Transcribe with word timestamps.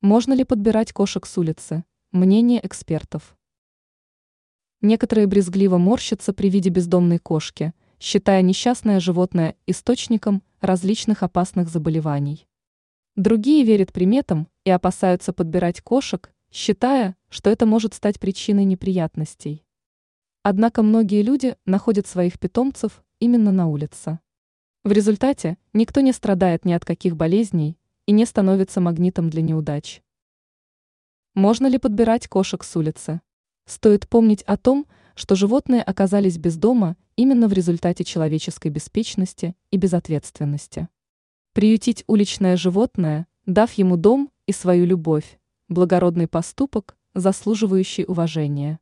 Можно 0.00 0.32
ли 0.32 0.44
подбирать 0.44 0.92
кошек 0.92 1.26
с 1.26 1.36
улицы? 1.38 1.84
Мнение 2.12 2.64
экспертов. 2.64 3.36
Некоторые 4.80 5.26
брезгливо 5.26 5.76
морщатся 5.76 6.32
при 6.32 6.48
виде 6.50 6.70
бездомной 6.70 7.18
кошки, 7.18 7.74
считая 7.98 8.42
несчастное 8.42 9.00
животное 9.00 9.56
источником 9.66 10.44
различных 10.60 11.24
опасных 11.24 11.68
заболеваний. 11.68 12.46
Другие 13.16 13.64
верят 13.64 13.92
приметам 13.92 14.46
и 14.62 14.70
опасаются 14.70 15.32
подбирать 15.32 15.80
кошек, 15.80 16.32
считая, 16.52 17.16
что 17.28 17.50
это 17.50 17.66
может 17.66 17.92
стать 17.92 18.20
причиной 18.20 18.66
неприятностей. 18.66 19.64
Однако 20.44 20.84
многие 20.84 21.22
люди 21.22 21.56
находят 21.64 22.06
своих 22.06 22.38
питомцев 22.38 23.02
именно 23.18 23.50
на 23.50 23.66
улице. 23.66 24.20
В 24.84 24.92
результате 24.92 25.58
никто 25.72 26.02
не 26.02 26.12
страдает 26.12 26.64
ни 26.64 26.72
от 26.72 26.84
каких 26.84 27.16
болезней 27.16 27.76
и 28.08 28.12
не 28.12 28.24
становится 28.24 28.80
магнитом 28.80 29.28
для 29.28 29.42
неудач. 29.42 30.00
Можно 31.34 31.66
ли 31.66 31.76
подбирать 31.76 32.26
кошек 32.26 32.64
с 32.64 32.74
улицы? 32.74 33.20
Стоит 33.66 34.08
помнить 34.08 34.40
о 34.44 34.56
том, 34.56 34.86
что 35.14 35.34
животные 35.34 35.82
оказались 35.82 36.38
без 36.38 36.56
дома 36.56 36.96
именно 37.16 37.48
в 37.48 37.52
результате 37.52 38.04
человеческой 38.04 38.68
беспечности 38.68 39.54
и 39.70 39.76
безответственности. 39.76 40.88
Приютить 41.52 42.04
уличное 42.06 42.56
животное, 42.56 43.26
дав 43.44 43.70
ему 43.74 43.98
дом 43.98 44.30
и 44.46 44.52
свою 44.52 44.86
любовь, 44.86 45.38
благородный 45.68 46.28
поступок, 46.28 46.96
заслуживающий 47.12 48.06
уважения. 48.06 48.80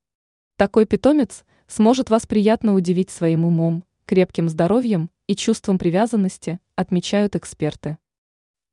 Такой 0.56 0.86
питомец 0.86 1.44
сможет 1.66 2.10
вас 2.10 2.28
приятно 2.28 2.74
удивить 2.74 3.10
своим 3.10 3.44
умом, 3.44 3.82
крепким 4.04 4.48
здоровьем 4.48 5.10
и 5.26 5.34
чувством 5.34 5.80
привязанности, 5.80 6.60
отмечают 6.76 7.34
эксперты. 7.34 7.98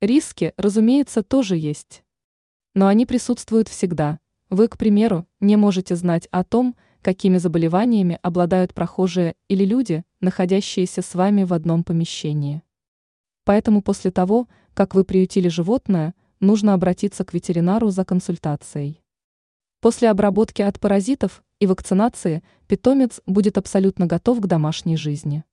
Риски, 0.03 0.53
разумеется, 0.57 1.23
тоже 1.23 1.55
есть. 1.55 2.03
Но 2.75 2.87
они 2.87 3.05
присутствуют 3.05 3.69
всегда. 3.69 4.19
Вы, 4.49 4.67
к 4.67 4.77
примеру, 4.77 5.25
не 5.39 5.55
можете 5.55 5.95
знать 5.95 6.27
о 6.29 6.43
том, 6.43 6.75
какими 7.01 7.37
заболеваниями 7.37 8.19
обладают 8.21 8.73
прохожие 8.73 9.35
или 9.47 9.63
люди, 9.63 10.03
находящиеся 10.19 11.01
с 11.01 11.15
вами 11.15 11.45
в 11.45 11.53
одном 11.53 11.85
помещении. 11.85 12.63
Поэтому 13.45 13.81
после 13.81 14.11
того, 14.11 14.49
как 14.73 14.93
вы 14.93 15.05
приютили 15.05 15.47
животное, 15.47 16.15
нужно 16.41 16.73
обратиться 16.73 17.23
к 17.23 17.33
ветеринару 17.33 17.89
за 17.89 18.03
консультацией. 18.03 19.01
После 19.79 20.09
обработки 20.09 20.61
от 20.61 20.81
паразитов 20.81 21.45
и 21.59 21.65
вакцинации 21.65 22.43
питомец 22.67 23.21
будет 23.25 23.57
абсолютно 23.57 24.05
готов 24.05 24.41
к 24.41 24.47
домашней 24.47 24.97
жизни. 24.97 25.45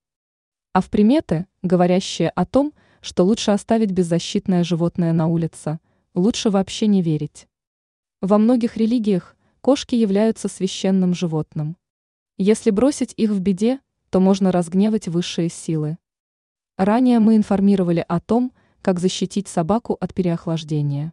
А 0.72 0.80
в 0.80 0.90
приметы, 0.90 1.46
говорящие 1.62 2.30
о 2.30 2.44
том, 2.44 2.72
что 3.00 3.24
лучше 3.24 3.50
оставить 3.50 3.92
беззащитное 3.92 4.64
животное 4.64 5.12
на 5.12 5.26
улице, 5.26 5.80
лучше 6.14 6.50
вообще 6.50 6.86
не 6.86 7.02
верить. 7.02 7.48
Во 8.20 8.38
многих 8.38 8.76
религиях 8.76 9.36
кошки 9.60 9.94
являются 9.94 10.48
священным 10.48 11.14
животным. 11.14 11.76
Если 12.36 12.70
бросить 12.70 13.14
их 13.16 13.30
в 13.30 13.40
беде, 13.40 13.80
то 14.10 14.20
можно 14.20 14.52
разгневать 14.52 15.08
высшие 15.08 15.48
силы. 15.48 15.98
Ранее 16.76 17.18
мы 17.20 17.36
информировали 17.36 18.04
о 18.08 18.20
том, 18.20 18.52
как 18.82 18.98
защитить 18.98 19.48
собаку 19.48 19.96
от 20.00 20.14
переохлаждения. 20.14 21.12